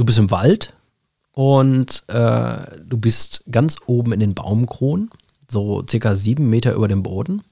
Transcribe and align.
du 0.00 0.04
bist 0.06 0.18
im 0.18 0.30
Wald 0.30 0.72
und 1.32 2.04
äh, 2.08 2.56
du 2.84 2.96
bist 2.96 3.44
ganz 3.50 3.76
oben 3.84 4.12
in 4.12 4.20
den 4.20 4.34
Baumkronen, 4.34 5.10
so 5.46 5.84
circa 5.88 6.16
sieben 6.16 6.48
Meter 6.48 6.72
über 6.72 6.88
dem 6.88 7.02
Boden. 7.02 7.42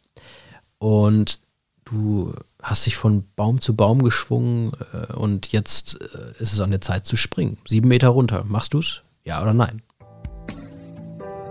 Und 0.78 1.40
du 1.84 2.32
hast 2.62 2.86
dich 2.86 2.96
von 2.96 3.24
Baum 3.36 3.60
zu 3.60 3.76
Baum 3.76 4.02
geschwungen 4.02 4.72
äh, 4.94 5.12
und 5.12 5.52
jetzt 5.52 6.00
äh, 6.00 6.42
ist 6.42 6.54
es 6.54 6.60
an 6.60 6.70
der 6.70 6.80
Zeit 6.80 7.04
zu 7.04 7.16
springen. 7.16 7.58
Sieben 7.68 7.88
Meter 7.88 8.08
runter. 8.08 8.44
Machst 8.46 8.72
du 8.72 8.78
es? 8.78 9.02
Ja 9.24 9.42
oder 9.42 9.52
nein? 9.52 9.82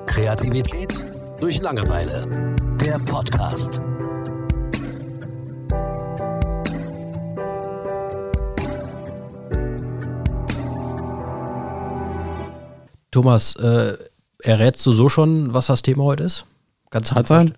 Kreativität 0.07 0.95
durch 1.39 1.61
Langeweile. 1.61 2.55
Der 2.81 2.97
Podcast. 2.97 3.81
Thomas, 13.11 13.55
äh, 13.55 13.97
errätst 14.39 14.85
du 14.85 14.91
so 14.91 15.09
schon, 15.09 15.53
was 15.53 15.67
das 15.67 15.81
Thema 15.81 16.03
heute 16.03 16.23
ist? 16.23 16.45
Ganz 16.89 17.09
Tarzan? 17.09 17.55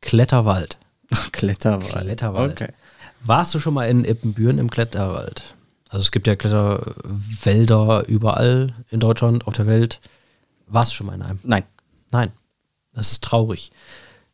Kletterwald. 0.00 0.78
Ach, 1.12 1.32
Kletterwald. 1.32 1.90
Kletterwald. 1.90 2.52
Okay. 2.52 2.72
Warst 3.22 3.54
du 3.54 3.58
schon 3.58 3.74
mal 3.74 3.88
in 3.88 4.04
Ippenbüren 4.04 4.58
im 4.58 4.70
Kletterwald? 4.70 5.42
Also 5.88 6.02
es 6.02 6.12
gibt 6.12 6.26
ja 6.26 6.36
Kletterwälder 6.36 8.06
überall 8.06 8.68
in 8.90 9.00
Deutschland, 9.00 9.46
auf 9.46 9.54
der 9.54 9.66
Welt. 9.66 10.00
Warst 10.66 10.92
du 10.92 10.96
schon 10.96 11.06
mal 11.06 11.14
in 11.14 11.22
einem? 11.22 11.38
Nein. 11.42 11.64
Nein. 12.10 12.32
Das 12.92 13.12
ist 13.12 13.24
traurig. 13.24 13.72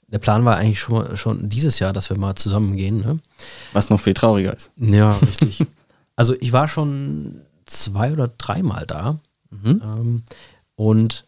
Der 0.08 0.18
Plan 0.18 0.44
war 0.44 0.56
eigentlich 0.56 0.80
schon, 0.80 1.16
schon 1.16 1.48
dieses 1.48 1.78
Jahr, 1.78 1.92
dass 1.92 2.10
wir 2.10 2.18
mal 2.18 2.34
zusammen 2.34 2.76
gehen. 2.76 2.98
Ne? 2.98 3.18
Was 3.72 3.90
noch 3.90 4.00
viel 4.00 4.14
trauriger 4.14 4.54
ist. 4.54 4.70
Ja, 4.76 5.10
richtig. 5.10 5.66
also 6.16 6.34
ich 6.40 6.52
war 6.52 6.68
schon 6.68 7.42
zwei 7.66 8.12
oder 8.12 8.28
dreimal 8.28 8.86
da. 8.86 9.18
Mhm. 9.62 9.82
Ähm, 9.82 10.22
und 10.76 11.26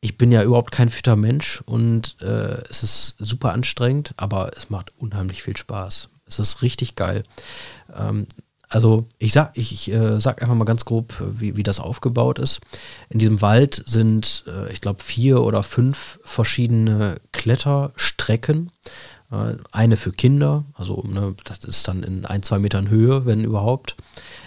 ich 0.00 0.18
bin 0.18 0.30
ja 0.30 0.42
überhaupt 0.42 0.70
kein 0.70 0.90
fitter 0.90 1.16
Mensch 1.16 1.62
und 1.64 2.16
äh, 2.20 2.60
es 2.68 2.82
ist 2.82 3.16
super 3.18 3.52
anstrengend, 3.52 4.12
aber 4.18 4.50
es 4.54 4.68
macht 4.68 4.92
unheimlich 4.98 5.42
viel 5.42 5.56
Spaß. 5.56 6.10
Es 6.26 6.38
ist 6.38 6.60
richtig 6.60 6.94
geil. 6.94 7.22
Ähm, 7.94 8.26
also 8.68 9.06
ich 9.18 9.32
sag, 9.32 9.56
ich, 9.56 9.72
ich 9.72 9.92
äh, 9.92 10.20
sag 10.20 10.42
einfach 10.42 10.56
mal 10.56 10.64
ganz 10.64 10.84
grob, 10.84 11.14
wie, 11.20 11.56
wie 11.56 11.62
das 11.62 11.80
aufgebaut 11.80 12.38
ist. 12.38 12.60
In 13.08 13.18
diesem 13.18 13.40
Wald 13.40 13.82
sind, 13.86 14.44
äh, 14.46 14.70
ich 14.72 14.80
glaube, 14.80 15.02
vier 15.02 15.42
oder 15.42 15.62
fünf 15.62 16.18
verschiedene 16.24 17.20
Kletterstrecken. 17.32 18.72
Äh, 19.30 19.56
eine 19.72 19.96
für 19.96 20.12
Kinder, 20.12 20.64
also 20.74 21.02
ne, 21.06 21.34
das 21.44 21.64
ist 21.64 21.88
dann 21.88 22.02
in 22.02 22.24
ein, 22.24 22.42
zwei 22.42 22.58
Metern 22.58 22.88
Höhe, 22.88 23.26
wenn 23.26 23.44
überhaupt. 23.44 23.96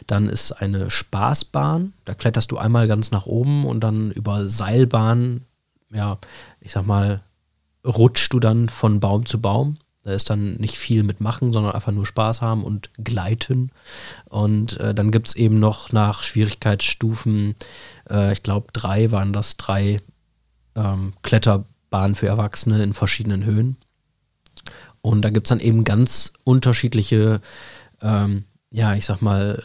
Dann 0.06 0.30
ist 0.30 0.52
eine 0.52 0.90
Spaßbahn, 0.90 1.94
da 2.06 2.14
kletterst 2.14 2.52
du 2.52 2.58
einmal 2.58 2.88
ganz 2.88 3.12
nach 3.12 3.26
oben 3.26 3.66
und 3.66 3.82
dann 3.82 4.12
über 4.12 4.50
Seilbahn, 4.50 5.42
ja, 5.92 6.18
ich 6.62 6.72
sag 6.72 6.86
mal, 6.86 7.22
rutschst 7.86 8.34
du 8.34 8.40
dann 8.40 8.70
von 8.70 9.00
Baum 9.00 9.26
zu 9.26 9.42
Baum. 9.42 9.78
Da 10.04 10.14
ist 10.14 10.30
dann 10.30 10.56
nicht 10.56 10.78
viel 10.78 11.04
mit 11.04 11.20
machen, 11.20 11.52
sondern 11.52 11.74
einfach 11.74 11.92
nur 11.92 12.06
Spaß 12.06 12.42
haben 12.42 12.64
und 12.64 12.92
gleiten. 12.98 13.72
Und 14.30 14.80
äh, 14.80 14.94
dann 14.94 15.12
gibt 15.12 15.28
es 15.28 15.36
eben 15.36 15.60
noch 15.60 15.92
nach 15.92 16.24
Schwierigkeitsstufen, 16.24 17.56
äh, 18.10 18.32
ich 18.32 18.42
glaube 18.42 18.68
drei 18.72 19.12
waren 19.12 19.34
das, 19.34 19.58
drei 19.58 20.02
ähm, 20.76 21.12
Kletterbahnen 21.24 22.16
für 22.16 22.28
Erwachsene 22.28 22.82
in 22.84 22.94
verschiedenen 22.94 23.44
Höhen. 23.44 23.76
Und 25.02 25.22
da 25.22 25.30
gibt 25.30 25.48
es 25.48 25.50
dann 25.50 25.60
eben 25.60 25.84
ganz 25.84 26.34
unterschiedliche, 26.44 27.42
ähm, 28.02 28.46
ja, 28.72 28.94
ich 28.96 29.06
sag 29.06 29.22
mal, 29.22 29.64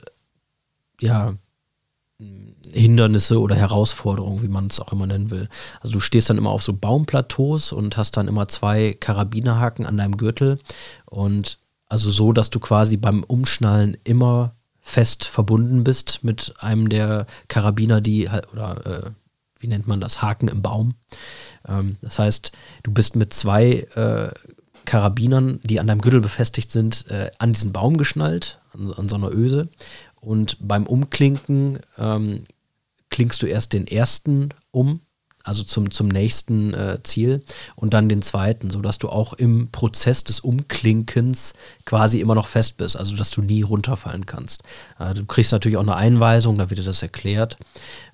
ja, 1.01 1.35
Hindernisse 2.73 3.41
oder 3.41 3.57
Herausforderungen, 3.57 4.43
wie 4.43 4.49
man 4.49 4.69
es 4.69 4.81
auch 4.81 4.93
immer 4.93 5.07
nennen 5.07 5.31
will. 5.31 5.49
Also 5.81 5.95
du 5.95 6.01
stehst 6.01 6.31
dann 6.31 6.39
immer 6.39 6.51
auf 6.51 6.63
so 6.63 6.73
Baumplateaus 6.73 7.73
und 7.73 7.97
hast 7.97 8.17
dann 8.17 8.29
immer 8.29 8.49
zwei 8.49 8.97
Karabinerhaken 8.99 9.85
an 9.85 9.97
deinem 9.97 10.17
Gürtel 10.17 10.59
und 11.07 11.59
also 11.89 12.11
so, 12.11 12.33
dass 12.33 12.49
du 12.49 12.59
quasi 12.59 12.97
beim 12.97 13.23
Umschnallen 13.23 13.99
immer 14.05 14.55
fest 14.81 15.25
verbunden 15.27 15.85
bist 15.85 16.25
mit 16.25 16.55
einem 16.59 16.89
der 16.89 17.27
Karabiner, 17.49 18.01
die 18.01 18.29
oder 18.53 18.87
äh, 18.87 19.11
wie 19.61 19.69
nennt 19.69 19.87
man 19.87 20.01
das, 20.01 20.23
Haken 20.23 20.49
im 20.49 20.63
Baum. 20.63 20.95
Ähm, 21.69 21.97
das 22.01 22.19
heißt, 22.19 22.53
du 22.83 22.93
bist 22.93 23.15
mit 23.15 23.35
zwei 23.35 23.87
äh, 23.95 24.31
Karabinern, 24.85 25.61
die 25.63 25.81
an 25.81 25.87
deinem 25.87 26.01
Gürtel 26.01 26.21
befestigt 26.21 26.71
sind, 26.71 27.07
äh, 27.11 27.31
an 27.39 27.53
diesen 27.53 27.73
Baum 27.73 27.97
geschnallt, 27.97 28.61
an, 28.73 28.93
an 28.93 29.09
so 29.09 29.17
einer 29.17 29.33
Öse. 29.33 29.69
Und 30.21 30.57
beim 30.61 30.87
Umklinken 30.87 31.79
ähm, 31.99 32.45
klinkst 33.11 33.43
du 33.43 33.47
erst 33.47 33.73
den 33.73 33.87
ersten 33.87 34.51
um, 34.71 35.01
also 35.45 35.63
zum, 35.63 35.91
zum 35.91 36.09
nächsten 36.09 36.75
äh, 36.75 37.03
Ziel 37.03 37.43
und 37.77 37.95
dann 37.95 38.09
den 38.09 38.23
zweiten, 38.23 38.71
sodass 38.71 38.99
du 38.99 39.09
auch 39.09 39.33
im 39.33 39.71
Prozess 39.71 40.25
des 40.25 40.41
Umklinkens 40.41 41.55
quasi 41.85 42.21
immer 42.21 42.35
noch 42.35 42.47
fest 42.47 42.77
bist, 42.77 42.97
also 42.97 43.17
dass 43.17 43.31
du 43.31 43.43
nie 43.43 43.63
runterfallen 43.63 44.27
kannst. 44.27 44.63
Äh, 44.99 45.15
du 45.15 45.25
kriegst 45.25 45.53
natürlich 45.53 45.77
auch 45.77 45.83
eine 45.83 45.97
Einweisung, 45.97 46.59
da 46.59 46.71
wird 46.71 46.81
dir 46.81 46.85
das 46.85 47.03
erklärt. 47.03 47.57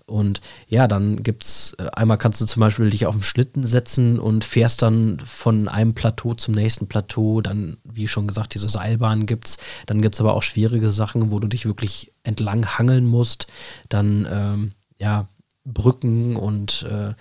Und 0.08 0.40
ja, 0.68 0.88
dann 0.88 1.22
gibt's, 1.22 1.76
äh, 1.78 1.86
einmal 1.92 2.16
kannst 2.16 2.40
du 2.40 2.46
zum 2.46 2.60
Beispiel 2.60 2.88
dich 2.88 3.04
auf 3.04 3.14
den 3.14 3.22
Schlitten 3.22 3.66
setzen 3.66 4.18
und 4.18 4.42
fährst 4.42 4.80
dann 4.80 5.20
von 5.20 5.68
einem 5.68 5.92
Plateau 5.92 6.32
zum 6.32 6.54
nächsten 6.54 6.88
Plateau. 6.88 7.42
Dann, 7.42 7.76
wie 7.84 8.08
schon 8.08 8.26
gesagt, 8.26 8.54
diese 8.54 8.70
Seilbahn 8.70 9.26
gibt's. 9.26 9.58
Dann 9.84 10.00
gibt's 10.00 10.20
aber 10.20 10.32
auch 10.32 10.42
schwierige 10.42 10.90
Sachen, 10.90 11.30
wo 11.30 11.38
du 11.38 11.46
dich 11.46 11.66
wirklich 11.66 12.12
entlang 12.22 12.78
hangeln 12.78 13.04
musst. 13.04 13.48
Dann, 13.90 14.26
ähm, 14.30 14.72
ja, 14.98 15.28
Brücken 15.72 16.36
und 16.36 16.86
äh, 16.90 17.14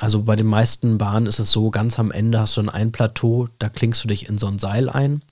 also 0.00 0.22
bei 0.22 0.36
den 0.36 0.46
meisten 0.46 0.98
Bahnen 0.98 1.26
ist 1.26 1.38
es 1.38 1.52
so, 1.52 1.70
ganz 1.70 1.98
am 1.98 2.10
Ende 2.10 2.40
hast 2.40 2.56
du 2.56 2.68
ein 2.68 2.92
Plateau, 2.92 3.48
da 3.58 3.68
klingst 3.68 4.02
du 4.02 4.08
dich 4.08 4.28
in 4.28 4.38
so 4.38 4.46
ein 4.46 4.58
Seil 4.58 4.88
ein 4.88 5.22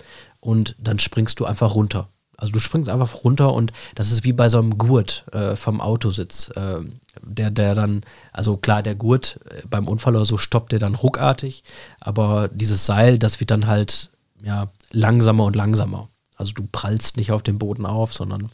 und 0.40 0.76
dann 0.78 0.98
springst 0.98 1.40
du 1.40 1.44
einfach 1.46 1.74
runter. 1.74 2.08
Also 2.36 2.52
du 2.52 2.60
springst 2.60 2.88
einfach 2.88 3.24
runter 3.24 3.52
und 3.52 3.72
das 3.94 4.10
ist 4.10 4.24
wie 4.24 4.32
bei 4.32 4.48
so 4.48 4.58
einem 4.58 4.78
Gurt 4.78 5.24
äh, 5.32 5.56
vom 5.56 5.80
Autositz. 5.80 6.50
Äh, 6.50 6.80
der, 7.20 7.50
der 7.50 7.74
dann, 7.74 8.02
also 8.32 8.56
klar, 8.56 8.82
der 8.82 8.94
Gurt 8.94 9.38
äh, 9.50 9.62
beim 9.68 9.86
Unfall 9.86 10.16
oder 10.16 10.24
so 10.24 10.38
stoppt 10.38 10.72
der 10.72 10.78
dann 10.78 10.94
ruckartig, 10.94 11.62
aber 12.00 12.48
dieses 12.48 12.86
Seil, 12.86 13.18
das 13.18 13.38
wird 13.40 13.50
dann 13.50 13.66
halt 13.66 14.10
ja 14.42 14.68
langsamer 14.90 15.44
und 15.44 15.56
langsamer. 15.56 16.08
Also 16.36 16.52
du 16.52 16.66
prallst 16.70 17.16
nicht 17.16 17.30
auf 17.30 17.42
dem 17.42 17.58
Boden 17.58 17.86
auf, 17.86 18.12
sondern 18.12 18.50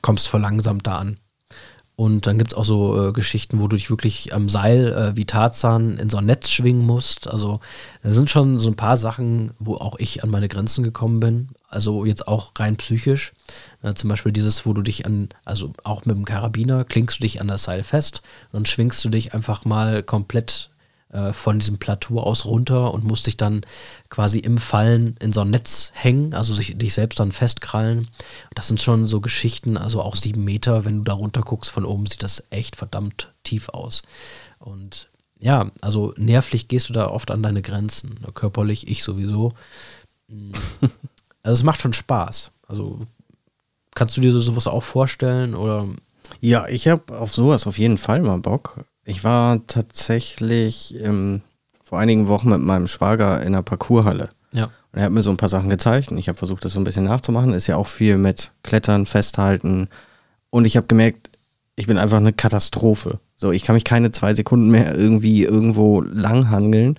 kommst 0.00 0.28
verlangsamt 0.28 0.86
da 0.86 0.98
an. 0.98 1.18
Und 1.96 2.26
dann 2.26 2.38
gibt 2.38 2.52
es 2.52 2.58
auch 2.58 2.64
so 2.64 3.08
äh, 3.08 3.12
Geschichten, 3.12 3.60
wo 3.60 3.68
du 3.68 3.76
dich 3.76 3.88
wirklich 3.88 4.34
am 4.34 4.48
Seil 4.48 4.92
äh, 4.92 5.16
wie 5.16 5.26
Tarzan 5.26 5.96
in 5.98 6.10
so 6.10 6.16
ein 6.16 6.26
Netz 6.26 6.50
schwingen 6.50 6.84
musst. 6.84 7.28
Also 7.28 7.60
da 8.02 8.12
sind 8.12 8.30
schon 8.30 8.58
so 8.58 8.68
ein 8.68 8.74
paar 8.74 8.96
Sachen, 8.96 9.52
wo 9.60 9.76
auch 9.76 9.96
ich 9.98 10.24
an 10.24 10.30
meine 10.30 10.48
Grenzen 10.48 10.82
gekommen 10.82 11.20
bin. 11.20 11.48
Also 11.68 12.04
jetzt 12.04 12.26
auch 12.26 12.52
rein 12.58 12.76
psychisch. 12.76 13.32
Äh, 13.82 13.94
zum 13.94 14.10
Beispiel 14.10 14.32
dieses, 14.32 14.66
wo 14.66 14.72
du 14.72 14.82
dich 14.82 15.06
an, 15.06 15.28
also 15.44 15.72
auch 15.84 16.04
mit 16.04 16.16
dem 16.16 16.24
Karabiner, 16.24 16.84
klingst 16.84 17.18
du 17.18 17.22
dich 17.22 17.40
an 17.40 17.46
das 17.46 17.62
Seil 17.62 17.84
fest 17.84 18.22
und 18.50 18.66
schwingst 18.66 19.04
du 19.04 19.08
dich 19.08 19.32
einfach 19.32 19.64
mal 19.64 20.02
komplett 20.02 20.70
äh, 21.14 21.32
von 21.32 21.60
diesem 21.60 21.78
Plateau 21.78 22.18
aus 22.20 22.44
runter 22.44 22.92
und 22.92 23.04
musst 23.04 23.28
dich 23.28 23.36
dann 23.36 23.60
quasi 24.10 24.40
im 24.40 24.58
Fallen 24.58 25.16
in 25.20 25.32
so 25.32 25.42
ein 25.42 25.50
Netz 25.50 25.92
hängen, 25.94 26.34
also 26.34 26.52
sich, 26.52 26.76
dich 26.76 26.92
selbst 26.92 27.20
dann 27.20 27.30
festkrallen. 27.30 28.08
Das 28.54 28.66
sind 28.66 28.82
schon 28.82 29.06
so 29.06 29.20
Geschichten, 29.20 29.76
also 29.76 30.02
auch 30.02 30.16
sieben 30.16 30.42
Meter, 30.42 30.84
wenn 30.84 30.98
du 30.98 31.04
da 31.04 31.12
runter 31.12 31.42
guckst 31.42 31.70
von 31.70 31.84
oben, 31.84 32.06
sieht 32.06 32.24
das 32.24 32.42
echt 32.50 32.74
verdammt 32.74 33.32
tief 33.44 33.68
aus. 33.68 34.02
Und 34.58 35.08
ja, 35.38 35.70
also 35.80 36.14
nervlich 36.16 36.66
gehst 36.66 36.88
du 36.88 36.92
da 36.92 37.06
oft 37.06 37.30
an 37.30 37.44
deine 37.44 37.62
Grenzen, 37.62 38.18
ne, 38.20 38.32
körperlich, 38.32 38.88
ich 38.88 39.04
sowieso. 39.04 39.52
Mm. 40.28 40.52
Also 41.46 41.60
es 41.60 41.62
macht 41.62 41.82
schon 41.82 41.92
Spaß. 41.92 42.52
Also 42.66 43.06
kannst 43.94 44.16
du 44.16 44.22
dir 44.22 44.32
sowas 44.32 44.66
auch 44.66 44.82
vorstellen 44.82 45.54
oder? 45.54 45.86
Ja, 46.40 46.66
ich 46.68 46.88
habe 46.88 47.18
auf 47.18 47.34
sowas 47.34 47.66
auf 47.66 47.76
jeden 47.76 47.98
Fall 47.98 48.22
mal 48.22 48.38
Bock. 48.38 48.82
Ich 49.04 49.24
war 49.24 49.66
tatsächlich 49.66 50.94
ähm, 51.00 51.42
vor 51.82 51.98
einigen 51.98 52.28
Wochen 52.28 52.50
mit 52.50 52.60
meinem 52.60 52.86
Schwager 52.86 53.40
in 53.40 53.48
einer 53.48 53.62
Parcourshalle. 53.62 54.30
Ja. 54.52 54.64
Und 54.64 54.98
er 54.98 55.04
hat 55.04 55.12
mir 55.12 55.22
so 55.22 55.30
ein 55.30 55.36
paar 55.36 55.48
Sachen 55.48 55.68
gezeigt 55.68 56.10
und 56.10 56.18
ich 56.18 56.28
habe 56.28 56.38
versucht, 56.38 56.64
das 56.64 56.72
so 56.72 56.80
ein 56.80 56.84
bisschen 56.84 57.04
nachzumachen. 57.04 57.52
Ist 57.52 57.66
ja 57.66 57.76
auch 57.76 57.88
viel 57.88 58.16
mit 58.16 58.52
Klettern, 58.62 59.06
Festhalten. 59.06 59.88
Und 60.50 60.64
ich 60.64 60.76
habe 60.76 60.86
gemerkt, 60.86 61.30
ich 61.76 61.86
bin 61.86 61.98
einfach 61.98 62.18
eine 62.18 62.32
Katastrophe. 62.32 63.18
So, 63.36 63.52
ich 63.52 63.64
kann 63.64 63.74
mich 63.74 63.84
keine 63.84 64.12
zwei 64.12 64.32
Sekunden 64.32 64.70
mehr 64.70 64.94
irgendwie 64.96 65.42
irgendwo 65.42 66.00
langhangeln, 66.00 66.98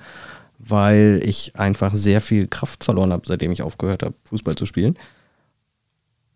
weil 0.59 1.21
ich 1.23 1.55
einfach 1.55 1.95
sehr 1.95 2.21
viel 2.21 2.47
Kraft 2.47 2.83
verloren 2.83 3.13
habe, 3.13 3.23
seitdem 3.25 3.51
ich 3.51 3.61
aufgehört 3.61 4.03
habe, 4.03 4.15
Fußball 4.25 4.55
zu 4.55 4.65
spielen. 4.65 4.97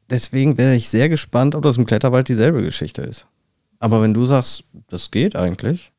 Deswegen 0.09 0.57
wäre 0.57 0.75
ich 0.75 0.89
sehr 0.89 1.09
gespannt, 1.09 1.53
ob 1.53 1.63
das 1.63 1.77
im 1.77 1.85
Kletterwald 1.85 2.29
dieselbe 2.29 2.63
Geschichte 2.63 3.01
ist. 3.01 3.27
Aber 3.79 4.01
wenn 4.01 4.13
du 4.13 4.25
sagst, 4.25 4.63
das 4.87 5.11
geht 5.11 5.35
eigentlich. 5.35 5.91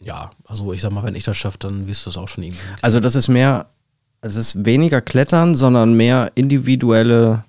Ja, 0.00 0.30
also 0.44 0.72
ich 0.72 0.82
sag 0.82 0.92
mal, 0.92 1.02
wenn 1.02 1.14
ich 1.14 1.24
das 1.24 1.36
schaffe, 1.36 1.58
dann 1.58 1.86
wirst 1.86 2.04
du 2.06 2.10
es 2.10 2.16
auch 2.16 2.28
schon 2.28 2.44
irgendwie. 2.44 2.62
Also 2.82 3.00
das 3.00 3.14
ist 3.14 3.28
mehr, 3.28 3.70
es 4.20 4.36
ist 4.36 4.64
weniger 4.64 5.00
Klettern, 5.00 5.54
sondern 5.54 5.94
mehr 5.94 6.32
individuelle 6.34 7.44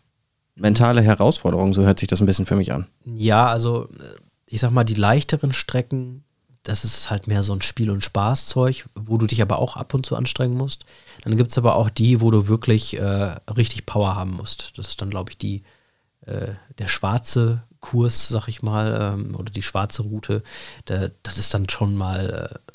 mentale 0.60 1.02
Herausforderung, 1.02 1.74
so 1.74 1.86
hört 1.86 2.00
sich 2.00 2.08
das 2.08 2.20
ein 2.20 2.26
bisschen 2.26 2.46
für 2.46 2.56
mich 2.56 2.74
an. 2.74 2.88
Ja, 3.06 3.48
also 3.48 3.86
äh, 3.86 4.20
ich 4.48 4.62
sag 4.62 4.72
mal, 4.72 4.84
die 4.84 4.96
leichteren 4.96 5.54
Strecken, 5.54 6.24
das 6.64 6.84
ist 6.84 7.10
halt 7.10 7.28
mehr 7.28 7.44
so 7.44 7.54
ein 7.54 7.62
Spiel- 7.62 7.92
und 7.92 8.04
Spaßzeug, 8.04 8.88
wo 8.96 9.18
du 9.18 9.28
dich 9.28 9.42
aber 9.42 9.60
auch 9.60 9.78
ab 9.78 9.94
und 9.94 10.06
zu 10.06 10.16
anstrengen 10.16 10.58
musst. 10.58 10.86
Dann 11.24 11.38
gibt 11.38 11.52
es 11.52 11.58
aber 11.58 11.76
auch 11.76 11.90
die, 11.90 12.22
wo 12.22 12.32
du 12.32 12.48
wirklich 12.48 12.98
äh, 12.98 13.36
richtig 13.56 13.86
Power 13.86 14.16
haben 14.16 14.36
musst. 14.36 14.78
Das 14.78 14.90
ist 14.90 15.02
dann, 15.02 15.10
glaube 15.10 15.32
ich, 15.32 15.38
die, 15.38 15.64
äh, 16.26 16.54
der 16.78 16.88
schwarze 16.88 17.64
Kurs, 17.80 18.28
sag 18.28 18.48
ich 18.48 18.62
mal, 18.62 19.14
ähm, 19.16 19.36
oder 19.36 19.52
die 19.52 19.62
schwarze 19.62 20.04
Route. 20.04 20.44
Da, 20.86 21.10
das 21.24 21.38
ist 21.38 21.54
dann 21.54 21.70
schon 21.70 21.96
mal, 21.96 22.50
äh, 22.54 22.74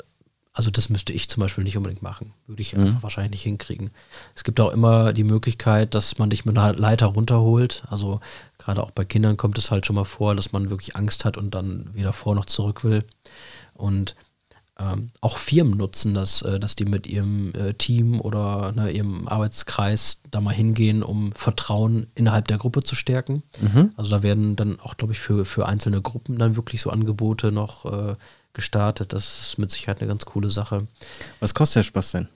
also 0.55 0.69
das 0.69 0.89
müsste 0.89 1.13
ich 1.13 1.29
zum 1.29 1.41
Beispiel 1.41 1.63
nicht 1.63 1.77
unbedingt 1.77 2.03
machen. 2.03 2.33
Würde 2.45 2.61
ich 2.61 2.73
Mhm. 2.75 2.83
einfach 2.85 3.03
wahrscheinlich 3.03 3.31
nicht 3.31 3.43
hinkriegen. 3.43 3.89
Es 4.35 4.43
gibt 4.43 4.59
auch 4.59 4.71
immer 4.71 5.11
die 5.13 5.23
Möglichkeit, 5.23 5.95
dass 5.95 6.19
man 6.19 6.29
dich 6.29 6.45
mit 6.45 6.57
einer 6.57 6.73
Leiter 6.73 7.07
runterholt. 7.07 7.83
Also 7.89 8.19
gerade 8.59 8.83
auch 8.83 8.91
bei 8.91 9.03
Kindern 9.03 9.35
kommt 9.37 9.57
es 9.57 9.71
halt 9.71 9.85
schon 9.85 9.95
mal 9.95 10.03
vor, 10.05 10.35
dass 10.35 10.51
man 10.51 10.69
wirklich 10.69 10.95
Angst 10.95 11.25
hat 11.25 11.37
und 11.37 11.55
dann 11.55 11.89
weder 11.93 12.13
vor 12.13 12.35
noch 12.35 12.45
zurück 12.45 12.83
will. 12.83 13.03
Und 13.73 14.15
ähm, 14.79 15.11
auch 15.21 15.37
Firmen 15.37 15.77
nutzen 15.77 16.13
das, 16.15 16.41
äh, 16.41 16.59
dass 16.59 16.75
die 16.75 16.85
mit 16.85 17.05
ihrem 17.05 17.53
äh, 17.53 17.73
Team 17.75 18.19
oder 18.19 18.71
ne, 18.71 18.89
ihrem 18.89 19.27
Arbeitskreis 19.27 20.19
da 20.31 20.41
mal 20.41 20.53
hingehen, 20.53 21.03
um 21.03 21.31
Vertrauen 21.33 22.07
innerhalb 22.15 22.47
der 22.47 22.57
Gruppe 22.57 22.81
zu 22.81 22.95
stärken. 22.95 23.43
Also 23.97 24.09
da 24.09 24.23
werden 24.23 24.55
dann 24.55 24.79
auch, 24.79 24.97
glaube 24.97 25.13
ich, 25.13 25.19
für, 25.19 25.45
für 25.45 25.67
einzelne 25.67 26.01
Gruppen 26.01 26.39
dann 26.39 26.55
wirklich 26.55 26.81
so 26.81 26.89
Angebote 26.89 27.51
noch 27.51 27.85
äh, 27.85 28.15
gestartet. 28.53 29.13
Das 29.13 29.41
ist 29.41 29.57
mit 29.59 29.69
Sicherheit 29.69 29.99
eine 30.01 30.07
ganz 30.07 30.25
coole 30.25 30.49
Sache. 30.49 30.87
Was 31.39 31.53
kostet 31.53 31.77
der 31.77 31.83
Spaß 31.83 32.11
denn? 32.13 32.27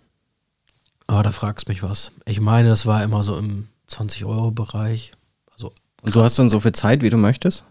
Aber 1.08 1.24
da 1.24 1.32
fragst 1.32 1.70
mich 1.70 1.82
was. 1.82 2.12
Ich 2.26 2.40
meine, 2.40 2.70
das 2.70 2.86
war 2.86 3.04
immer 3.04 3.24
so 3.24 3.38
im 3.38 3.70
20-Euro-Bereich. 3.90 5.12
Also 5.54 5.72
Und 6.02 6.14
du 6.14 6.22
hast 6.22 6.38
dann 6.38 6.50
so 6.50 6.60
viel 6.60 6.74
Zeit, 6.74 7.02
wie 7.02 7.10
du 7.10 7.18
möchtest? 7.18 7.64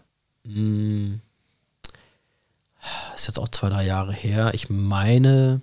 mh, 0.43 1.19
ist 3.15 3.27
jetzt 3.27 3.39
auch 3.39 3.47
zwei, 3.49 3.69
drei 3.69 3.85
Jahre 3.85 4.13
her. 4.13 4.53
Ich 4.53 4.69
meine, 4.69 5.61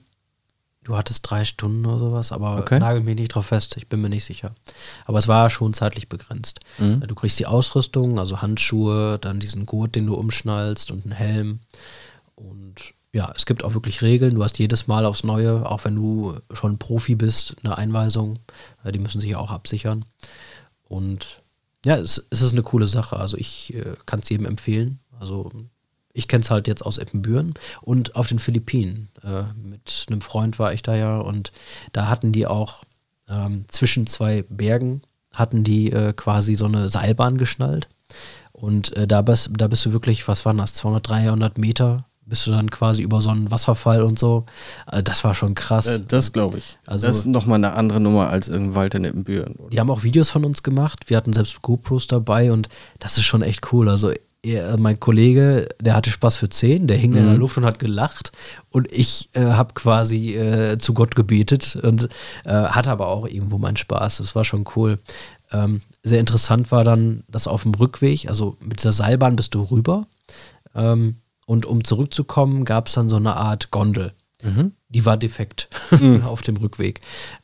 du 0.83 0.97
hattest 0.97 1.29
drei 1.29 1.45
Stunden 1.45 1.87
oder 1.87 1.99
sowas, 1.99 2.33
aber 2.33 2.59
Okay. 2.59 2.79
nagel 2.79 3.03
mich 3.03 3.17
nicht 3.17 3.29
drauf 3.35 3.47
fest, 3.47 3.77
ich 3.77 3.89
bin 3.89 4.01
mir 4.01 4.09
nicht 4.11 4.25
sicher. 4.25 4.55
Aber 5.07 5.19
es 5.19 5.29
war 5.29 5.49
schon 5.51 5.73
zeitlich 5.75 6.09
begrenzt. 6.09 6.61
Mhm. 6.79 7.01
Du 7.01 7.15
kriegst 7.15 7.39
die 7.39 7.47
Ausrüstung, 7.47 8.19
also 8.19 8.43
Handschuhe, 8.43 9.19
dann 9.19 9.41
diesen 9.41 9.67
Gurt, 9.67 9.95
den 9.95 10.07
du 10.07 10.15
umschnallst 10.15 10.91
und 10.91 11.05
einen 11.05 11.13
Helm. 11.13 11.61
Und 12.35 12.95
ja, 13.13 13.33
es 13.37 13.47
gibt 13.47 13.63
auch 13.65 13.75
wirklich 13.75 14.03
Regeln. 14.03 14.35
Du 14.35 14.43
hast 14.43 14.59
jedes 14.59 14.87
Mal 14.89 15.07
aufs 15.07 15.23
Neue, 15.25 15.69
auch 15.71 15.85
wenn 15.85 15.95
du 15.95 16.37
schon 16.53 16.79
Profi 16.79 17.15
bist, 17.15 17.55
eine 17.63 17.79
Einweisung. 17.79 18.41
Äh, 18.85 18.91
Die 18.93 18.99
müssen 18.99 19.21
sich 19.21 19.31
ja 19.31 19.39
auch 19.39 19.53
absichern. 19.53 20.05
Und 20.83 21.43
ja, 21.87 21.97
es, 21.97 22.27
es 22.31 22.43
ist 22.43 22.53
eine 22.53 22.63
coole 22.63 22.87
Sache. 22.87 23.17
Also 23.17 23.37
ich 23.37 23.73
äh, 23.75 23.95
kann 24.07 24.19
es 24.21 24.29
jedem 24.31 24.47
empfehlen. 24.47 24.99
Also 25.21 25.49
ich 26.15 26.29
kenne 26.29 26.43
es 26.43 26.51
halt 26.51 26.67
jetzt 26.69 26.87
aus 26.87 26.97
Eppenbüren 26.99 27.53
und 27.83 28.17
auf 28.17 28.29
den 28.29 28.39
Philippinen. 28.39 29.09
Äh, 29.23 29.43
mit 29.63 30.07
einem 30.09 30.21
Freund 30.23 30.59
war 30.59 30.73
ich 30.73 30.83
da 30.83 30.95
ja 30.95 31.19
und 31.19 31.53
da 31.93 32.09
hatten 32.09 32.33
die 32.33 32.47
auch 32.47 32.85
ähm, 33.29 33.65
zwischen 33.69 34.07
zwei 34.07 34.45
Bergen 34.49 35.03
hatten 35.33 35.65
die 35.65 35.91
äh, 35.93 36.13
quasi 36.13 36.55
so 36.55 36.67
eine 36.67 36.89
Seilbahn 36.89 37.37
geschnallt. 37.39 37.89
Und 38.53 38.97
äh, 38.97 39.09
da, 39.09 39.21
bist, 39.23 39.51
da 39.57 39.67
bist 39.67 39.85
du 39.85 39.93
wirklich, 39.93 40.29
was 40.29 40.45
waren 40.47 40.59
das, 40.59 40.75
200, 40.75 41.09
300 41.09 41.59
Meter, 41.59 42.05
bist 42.25 42.47
du 42.47 42.53
dann 42.53 42.71
quasi 42.71 43.03
über 43.03 43.21
so 43.21 43.31
einen 43.31 43.51
Wasserfall 43.51 44.03
und 44.03 44.17
so. 44.19 44.47
Äh, 44.91 45.03
das 45.03 45.25
war 45.25 45.35
schon 45.35 45.55
krass. 45.57 45.87
Äh, 45.89 46.01
das 46.07 46.33
glaube 46.33 46.59
ich. 46.59 46.79
Also- 46.87 47.09
das 47.09 47.17
ist 47.17 47.27
nochmal 47.27 47.57
eine 47.57 47.73
andere 47.73 47.99
Nummer 47.99 48.29
als 48.29 48.47
irgendein 48.49 48.75
Wald 48.77 48.95
in 48.95 49.05
Ippenbüren. 49.05 49.55
oder? 49.57 49.71
Die 49.71 49.81
haben 49.81 49.91
auch 49.91 50.05
Videos 50.05 50.31
von 50.31 50.45
uns 50.45 50.63
gemacht. 50.63 51.11
Wir 51.11 51.17
hatten 51.17 51.33
selbst 51.33 51.61
GoPros 51.63 52.07
dabei 52.07 52.53
und 52.53 52.69
das 53.01 53.17
ist 53.19 53.25
schon 53.25 53.43
echt 53.43 53.73
cool. 53.73 53.89
Also 53.89 54.13
er, 54.45 54.77
mein 54.79 55.01
Kollege, 55.01 55.69
der 55.81 55.95
hatte 55.95 56.11
Spaß 56.11 56.37
für 56.37 56.49
10, 56.49 56.87
der 56.87 56.97
hing 56.97 57.15
in 57.15 57.25
der 57.25 57.37
Luft 57.37 57.57
und 57.57 57.65
hat 57.65 57.79
gelacht 57.79 58.33
und 58.71 58.91
ich 58.93 59.31
äh, 59.33 59.41
habe 59.41 59.75
quasi 59.75 60.37
äh, 60.37 60.79
zu 60.79 60.95
Gott 60.95 61.17
gebetet 61.17 61.77
und 61.77 62.09
äh, 62.45 62.51
hatte 62.51 62.91
aber 62.91 63.09
auch 63.09 63.27
irgendwo 63.27 63.59
meinen 63.59 63.77
Spaß. 63.77 64.19
Das 64.19 64.35
war 64.35 64.45
schon 64.45 64.65
cool. 64.77 64.99
Ähm, 65.51 65.81
sehr 66.03 66.21
interessant 66.21 66.71
war 66.71 66.85
dann, 66.85 67.25
dass 67.29 67.47
auf 67.47 67.63
dem 67.63 67.75
Rückweg, 67.75 68.29
also 68.29 68.57
mit 68.61 68.81
dieser 68.81 68.93
Seilbahn 68.93 69.37
bist 69.37 69.55
du 69.55 69.63
rüber 69.63 70.07
ähm, 70.75 71.17
und 71.47 71.65
um 71.67 71.85
zurückzukommen, 71.85 72.65
gab 72.65 72.89
es 72.89 72.95
dann 72.95 73.09
so 73.09 73.17
eine 73.17 73.37
Art 73.37 73.71
Gondel. 73.71 74.13
Die 74.91 75.07
war 75.07 75.17
defekt 75.17 75.69
auf 76.25 76.43
dem 76.43 76.57
Rückweg. 76.57 77.01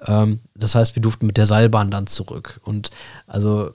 Ähm, 0.06 0.40
das 0.54 0.74
heißt, 0.74 0.96
wir 0.96 1.02
durften 1.02 1.26
mit 1.26 1.38
der 1.38 1.46
Seilbahn 1.46 1.90
dann 1.90 2.06
zurück. 2.06 2.60
Und 2.62 2.90
also, 3.26 3.72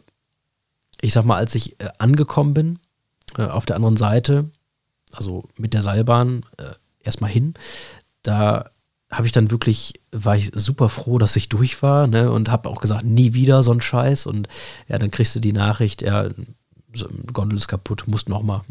ich 1.02 1.14
sag 1.14 1.26
mal, 1.26 1.38
als 1.38 1.56
ich 1.56 1.80
äh, 1.80 1.90
angekommen 1.98 2.54
bin, 2.54 2.76
äh, 2.76 2.85
auf 3.38 3.66
der 3.66 3.76
anderen 3.76 3.98
Seite, 3.98 4.50
also 5.14 5.46
mit 5.58 5.74
der 5.74 5.82
Seilbahn 5.84 6.44
äh, 6.58 6.64
erstmal 7.04 7.30
hin, 7.30 7.54
da 8.24 8.70
habe 9.12 9.28
ich 9.28 9.32
dann 9.32 9.52
wirklich, 9.52 9.94
war 10.12 10.36
ich 10.36 10.52
super 10.56 10.90
froh, 10.90 11.18
dass 11.20 11.36
ich 11.36 11.48
durch 11.48 11.82
war, 11.84 12.08
ne, 12.08 12.32
und 12.32 12.50
habe 12.50 12.68
auch 12.70 12.82
gesagt, 12.82 13.06
nie 13.06 13.34
wieder 13.34 13.62
so 13.64 13.72
ein 13.72 13.80
Scheiß. 13.82 14.26
Und 14.26 14.48
ja, 14.88 14.98
dann 14.98 15.12
kriegst 15.12 15.36
du 15.36 15.40
die 15.40 15.54
Nachricht, 15.54 16.02
ja, 16.02 16.28
Gondel 17.32 17.58
ist 17.58 17.68
kaputt, 17.68 18.06
musst 18.08 18.30
noch 18.30 18.42
mal. 18.42 18.62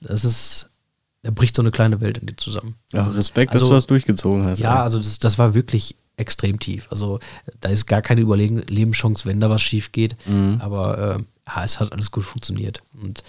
Das 0.00 0.24
ist, 0.24 0.70
da 1.22 1.30
bricht 1.30 1.54
so 1.54 1.62
eine 1.62 1.70
kleine 1.72 2.00
Welt 2.00 2.18
in 2.18 2.26
dir 2.26 2.36
zusammen. 2.36 2.74
Ach, 2.94 3.14
Respekt, 3.14 3.54
dass 3.54 3.60
Also- 3.62 3.72
du 3.72 3.76
das 3.76 3.86
durchgezogen 3.86 4.44
hast. 4.46 4.58
Ja, 4.60 4.82
also 4.82 4.98
das, 4.98 5.18
das 5.18 5.38
war 5.38 5.54
wirklich 5.54 5.94
extrem 6.16 6.58
tief. 6.58 6.86
Also 6.90 7.20
da 7.60 7.68
ist 7.68 7.86
gar 7.86 8.00
keine 8.02 8.22
Überlegen 8.22 8.62
Lebenschance, 8.68 9.26
wenn 9.26 9.40
da 9.40 9.50
was 9.50 9.60
schief 9.62 9.92
geht. 9.92 10.16
Aber 10.60 11.16
äh, 11.18 11.22
ja, 11.48 11.64
es 11.64 11.78
hat 11.80 11.92
alles 11.92 12.10
gut 12.10 12.24
funktioniert. 12.24 12.80
Und 13.02 13.22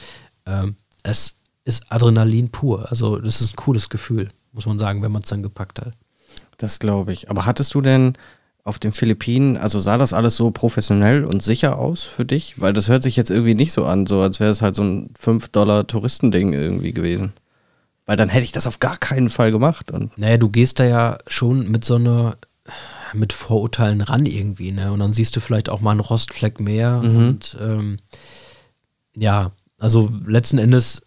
ähm, 0.48 0.76
es 1.04 1.36
ist 1.66 1.92
Adrenalin 1.92 2.50
pur. 2.50 2.88
Also 2.90 3.18
das 3.18 3.42
ist 3.42 3.54
ein 3.54 3.56
cooles 3.58 3.90
Gefühl, 3.90 4.30
muss 4.54 4.66
man 4.66 4.80
sagen, 4.80 5.04
wenn 5.04 5.12
man 5.12 5.22
es 5.22 5.30
dann 5.30 5.44
gepackt 5.44 5.80
hat. 5.80 5.94
Das 6.58 6.80
glaube 6.80 7.14
ich. 7.14 7.30
Aber 7.30 7.46
hattest 7.46 7.74
du 7.74 7.82
denn 7.82 8.14
auf 8.64 8.80
den 8.80 8.92
Philippinen, 8.92 9.56
also 9.56 9.80
sah 9.80 9.98
das 9.98 10.12
alles 10.14 10.36
so 10.36 10.52
professionell 10.52 11.24
und 11.24 11.42
sicher 11.44 11.78
aus 11.78 12.04
für 12.04 12.26
dich? 12.26 12.60
Weil 12.60 12.74
das 12.74 12.90
hört 12.90 13.04
sich 13.04 13.16
jetzt 13.16 13.30
irgendwie 13.30 13.56
nicht 13.56 13.72
so 13.72 13.86
an, 13.86 14.06
so 14.06 14.22
als 14.22 14.40
wäre 14.40 14.52
es 14.52 14.62
halt 14.62 14.76
so 14.76 14.84
ein 14.84 15.12
5-Dollar-Touristending 15.22 16.54
irgendwie 16.54 16.92
gewesen. 16.92 17.34
Weil 18.06 18.18
dann 18.18 18.30
hätte 18.30 18.44
ich 18.44 18.52
das 18.52 18.68
auf 18.68 18.80
gar 18.80 18.98
keinen 18.98 19.30
Fall 19.30 19.52
gemacht. 19.52 19.92
Und 19.92 20.18
Naja, 20.18 20.38
du 20.38 20.50
gehst 20.50 20.80
da 20.80 20.86
ja 20.86 21.18
schon 21.28 21.70
mit 21.70 21.86
so 21.86 21.96
einer, 21.96 22.38
mit 23.14 23.34
Vorurteilen 23.34 24.02
ran 24.02 24.26
irgendwie, 24.26 24.72
ne? 24.72 24.92
Und 24.92 25.00
dann 25.00 25.14
siehst 25.14 25.36
du 25.36 25.40
vielleicht 25.40 25.70
auch 25.70 25.82
mal 25.82 25.92
einen 25.92 26.00
Rostfleck 26.00 26.60
mehr. 26.60 27.02
Und 27.04 27.58
ähm, 27.62 27.98
ja, 29.16 29.52
also 29.80 30.10
letzten 30.26 30.58
Endes 30.58 31.02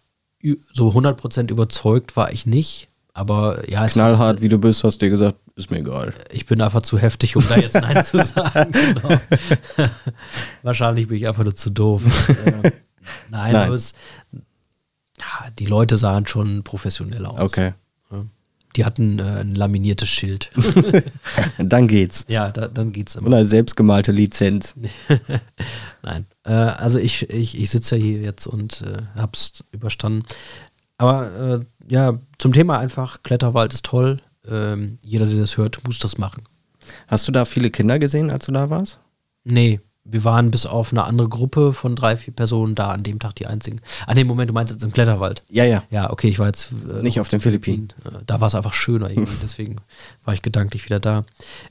so 0.73 0.89
100% 0.89 1.51
überzeugt 1.51 2.15
war 2.15 2.31
ich 2.31 2.45
nicht. 2.45 2.89
Aber 3.13 3.69
ja, 3.69 3.85
es 3.85 3.93
knallhart, 3.93 4.41
wie 4.41 4.47
du 4.47 4.57
bist, 4.57 4.83
hast 4.83 5.01
dir 5.01 5.09
gesagt, 5.09 5.37
ist 5.55 5.69
mir 5.69 5.79
egal. 5.79 6.13
ich 6.31 6.45
bin 6.45 6.61
einfach 6.61 6.81
zu 6.81 6.97
heftig, 6.97 7.35
um 7.35 7.45
da 7.47 7.57
jetzt 7.57 7.75
Nein 7.75 8.03
zu 8.03 8.23
sagen. 8.23 8.71
Genau. 8.93 9.19
Wahrscheinlich 10.63 11.07
bin 11.07 11.17
ich 11.17 11.27
einfach 11.27 11.43
nur 11.43 11.55
zu 11.55 11.69
doof. 11.69 12.03
Äh, 12.45 12.71
nein, 13.31 13.53
Nein. 13.53 13.55
aber 13.55 13.73
es, 13.73 13.93
ja, 15.19 15.49
die 15.57 15.65
Leute 15.65 15.97
sahen 15.97 16.27
schon 16.27 16.63
professionell 16.63 17.25
aus. 17.25 17.39
Okay. 17.39 17.73
Die 18.75 18.85
hatten 18.85 19.19
äh, 19.19 19.41
ein 19.41 19.55
laminiertes 19.55 20.07
Schild. 20.07 20.51
Dann 21.57 21.87
geht's. 21.87 22.25
ja, 22.27 22.51
da, 22.51 22.67
dann 22.67 22.91
geht's 22.91 23.15
immer. 23.15 23.27
Eine 23.27 23.45
selbstgemalte 23.45 24.11
Lizenz. 24.11 24.75
Nein, 26.03 26.25
äh, 26.45 26.51
also 26.51 26.99
ich, 26.99 27.29
ich, 27.29 27.59
ich 27.59 27.69
sitze 27.69 27.97
ja 27.97 28.03
hier 28.03 28.19
jetzt 28.21 28.47
und 28.47 28.81
äh, 28.81 29.01
hab's 29.19 29.63
überstanden. 29.71 30.23
Aber 30.97 31.61
äh, 31.61 31.93
ja, 31.93 32.19
zum 32.37 32.53
Thema 32.53 32.79
einfach, 32.79 33.23
Kletterwald 33.23 33.73
ist 33.73 33.85
toll. 33.85 34.21
Ähm, 34.47 34.99
jeder, 35.03 35.25
der 35.25 35.39
das 35.39 35.57
hört, 35.57 35.85
muss 35.85 35.99
das 35.99 36.17
machen. 36.17 36.43
Hast 37.07 37.27
du 37.27 37.31
da 37.31 37.45
viele 37.45 37.69
Kinder 37.69 37.99
gesehen, 37.99 38.31
als 38.31 38.45
du 38.45 38.51
da 38.51 38.69
warst? 38.69 38.99
Nee, 39.43 39.79
wir 40.03 40.23
waren 40.23 40.49
bis 40.51 40.65
auf 40.65 40.91
eine 40.91 41.03
andere 41.03 41.29
Gruppe 41.29 41.73
von 41.73 41.95
drei, 41.95 42.17
vier 42.17 42.33
Personen 42.33 42.73
da 42.75 42.87
an 42.87 43.03
dem 43.03 43.19
Tag 43.19 43.35
die 43.35 43.45
einzigen. 43.47 43.81
An 44.07 44.15
dem 44.15 44.27
Moment, 44.27 44.49
du 44.49 44.53
meinst 44.53 44.73
jetzt 44.73 44.83
im 44.83 44.91
Kletterwald. 44.91 45.43
Ja, 45.49 45.63
ja. 45.63 45.83
Ja, 45.91 46.09
okay, 46.11 46.27
ich 46.27 46.39
war 46.39 46.47
jetzt 46.47 46.71
äh, 46.89 47.01
Nicht 47.03 47.19
auf 47.19 47.29
den 47.29 47.39
Philippinen. 47.41 47.89
Äh, 48.05 48.19
Da 48.25 48.41
war 48.41 48.47
es 48.47 48.55
einfach 48.55 48.73
schöner 48.73 49.09
irgendwie, 49.11 49.37
deswegen 49.43 49.75
war 50.25 50.33
ich 50.33 50.41
gedanklich 50.41 50.85
wieder 50.85 50.99
da. 50.99 51.23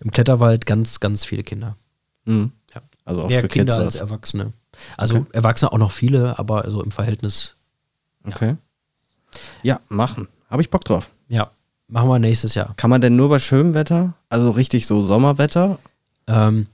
Im 0.02 0.10
Kletterwald 0.12 0.64
ganz, 0.66 1.00
ganz 1.00 1.25
viele 1.25 1.42
Kinder. 1.42 1.76
Mhm. 2.25 2.52
Ja. 2.75 2.82
Also 3.04 3.22
auch 3.22 3.28
Mehr 3.28 3.40
für 3.40 3.49
Kinder 3.49 3.75
Kids 3.75 3.84
als. 3.84 3.94
Erwachsene. 3.96 4.52
Also 4.96 5.16
Okay. 5.16 5.26
Erwachsene 5.32 5.72
auch 5.72 5.78
noch 5.78 5.90
viele, 5.92 6.38
aber 6.38 6.70
so 6.70 6.82
im 6.82 6.90
Verhältnis, 6.92 7.56
Okay. 8.26 8.56
Ja, 9.62 9.80
machen. 9.88 10.28
Habe 10.50 10.62
ich 10.62 10.70
Bock 10.70 10.84
drauf. 10.84 11.10
ja, 11.28 11.50
machen 11.88 12.08
wir 12.08 12.18
nächstes 12.18 12.54
Jahr. 12.54 12.75
Kann 12.76 12.90
man 12.90 13.00
denn 13.00 13.16
nur 13.16 13.28
bei 13.28 13.38
schönem 13.38 13.75
Wetter? 13.75 14.14
Also 14.28 14.50
richtig 14.50 14.87
so 14.87 15.02
Sommerwetter? 15.02 15.78
Ähm, 16.26 16.66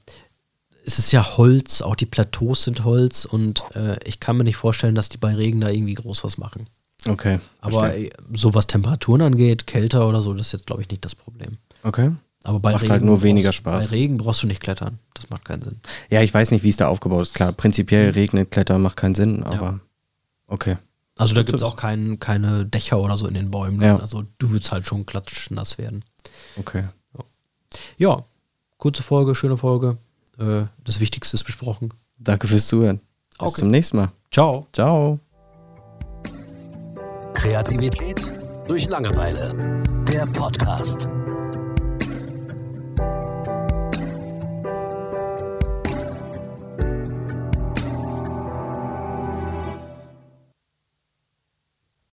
es 0.86 0.98
ist 0.98 1.12
ja 1.12 1.36
Holz, 1.36 1.82
auch 1.82 1.96
die 1.96 2.06
Plateaus 2.06 2.64
sind 2.64 2.84
Holz 2.84 3.24
und 3.24 3.62
äh, 3.74 3.98
ich 4.04 4.20
kann 4.20 4.36
mir 4.36 4.44
nicht 4.44 4.56
vorstellen, 4.56 4.94
dass 4.94 5.08
die 5.08 5.18
bei 5.18 5.34
Regen 5.34 5.60
da 5.60 5.68
irgendwie 5.68 5.94
groß 5.94 6.22
was 6.24 6.38
machen. 6.38 6.68
Okay. 7.06 7.40
Aber 7.60 7.80
verstehe. 7.80 8.06
äh, 8.06 8.10
so 8.34 8.54
was 8.54 8.66
Temperaturen 8.68 9.20
angeht, 9.22 9.66
kälter 9.66 10.08
oder 10.08 10.22
so, 10.22 10.32
das 10.32 10.46
ist 10.48 10.52
jetzt 10.52 10.66
glaube 10.66 10.82
ich 10.82 10.88
nicht 10.90 11.04
das 11.04 11.14
Problem. 11.14 11.58
Okay. 11.82 12.12
Aber 12.44 12.60
bei 12.60 12.72
Macht 12.72 12.82
Regen 12.82 12.92
halt 12.92 13.02
nur 13.02 13.16
brauchst- 13.16 13.24
weniger 13.24 13.52
Spaß. 13.52 13.86
Bei 13.86 13.90
Regen 13.90 14.16
brauchst 14.18 14.42
du 14.44 14.46
nicht 14.46 14.62
klettern. 14.62 15.00
Das 15.14 15.28
macht 15.30 15.44
keinen 15.44 15.62
Sinn. 15.62 15.80
Ja, 16.10 16.22
ich 16.22 16.32
weiß 16.32 16.52
nicht, 16.52 16.62
wie 16.62 16.68
es 16.68 16.76
da 16.76 16.86
aufgebaut 16.86 17.22
ist. 17.22 17.34
Klar, 17.34 17.52
prinzipiell 17.52 18.10
regnet, 18.10 18.52
Klettern 18.52 18.82
macht 18.82 18.96
keinen 18.96 19.16
Sinn, 19.16 19.42
aber 19.42 19.80
okay. 20.46 20.76
Also 21.18 21.34
da 21.34 21.42
gibt 21.42 21.56
es 21.56 21.62
auch 21.62 21.76
kein, 21.76 22.20
keine 22.20 22.64
Dächer 22.66 23.00
oder 23.00 23.16
so 23.16 23.26
in 23.26 23.34
den 23.34 23.50
Bäumen. 23.50 23.80
Ja. 23.80 23.98
Also 23.98 24.24
du 24.38 24.50
würdest 24.50 24.70
halt 24.70 24.86
schon 24.86 25.06
klatschnass 25.06 25.78
werden. 25.78 26.04
Okay. 26.56 26.84
Ja, 27.98 28.24
kurze 28.76 29.02
Folge, 29.02 29.34
schöne 29.34 29.56
Folge. 29.56 29.96
Äh, 30.38 30.64
das 30.84 31.00
Wichtigste 31.00 31.36
ist 31.36 31.44
besprochen. 31.44 31.92
Danke 32.18 32.46
fürs 32.48 32.66
Zuhören. 32.66 33.00
Bis 33.38 33.48
Okay. 33.48 33.60
zum 33.60 33.70
nächsten 33.70 33.96
Mal. 33.98 34.12
Ciao. 34.30 34.66
Ciao. 34.72 35.18
Kreativität 37.34 38.20
durch 38.66 38.88
Langeweile. 38.88 39.82
Der 40.08 40.26
Podcast. 40.26 41.08